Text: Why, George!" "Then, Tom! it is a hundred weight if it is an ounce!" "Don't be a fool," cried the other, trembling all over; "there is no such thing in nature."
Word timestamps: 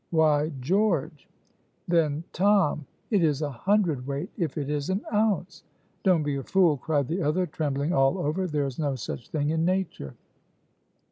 Why, 0.09 0.51
George!" 0.59 1.29
"Then, 1.87 2.23
Tom! 2.33 2.87
it 3.11 3.23
is 3.23 3.43
a 3.43 3.51
hundred 3.51 4.07
weight 4.07 4.31
if 4.35 4.57
it 4.57 4.67
is 4.67 4.89
an 4.89 5.01
ounce!" 5.13 5.63
"Don't 6.01 6.23
be 6.23 6.37
a 6.37 6.43
fool," 6.43 6.75
cried 6.77 7.07
the 7.07 7.21
other, 7.21 7.45
trembling 7.45 7.93
all 7.93 8.17
over; 8.17 8.47
"there 8.47 8.65
is 8.65 8.79
no 8.79 8.95
such 8.95 9.29
thing 9.29 9.51
in 9.51 9.63
nature." 9.63 10.15